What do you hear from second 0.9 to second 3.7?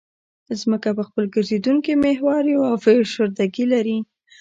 په خپل ګرځېدونکي محور یوه فشردګي